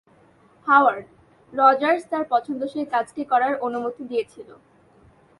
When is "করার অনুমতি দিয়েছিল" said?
3.31-4.49